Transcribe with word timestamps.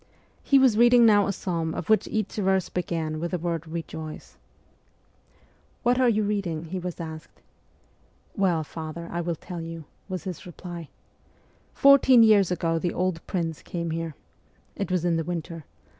He 0.41 0.57
was 0.57 0.77
reading 0.79 1.05
now 1.05 1.27
a 1.27 1.31
psalm 1.31 1.75
of 1.75 1.87
which 1.87 2.07
each 2.07 2.33
verse 2.37 2.69
began 2.69 3.19
with 3.19 3.29
the 3.29 3.37
word' 3.37 3.67
rejoice.'' 3.67 4.35
What 5.83 5.99
are 5.99 6.09
you 6.09 6.23
reading?' 6.23 6.63
he 6.71 6.79
was 6.79 6.99
asked.' 6.99 7.39
Well, 8.35 8.63
father, 8.63 9.07
I 9.11 9.21
will 9.21 9.35
tell 9.35 9.61
you,' 9.61 9.85
was 10.09 10.23
his 10.23 10.47
reply. 10.47 10.89
* 11.33 11.73
Four 11.75 11.99
teen 11.99 12.23
years 12.23 12.49
ago 12.49 12.79
the 12.79 12.95
old 12.95 13.23
prince 13.27 13.61
came 13.61 13.91
here. 13.91 14.15
It 14.75 14.89
was 14.89 15.05
in 15.05 15.17
the 15.17 15.23
winter. 15.23 15.65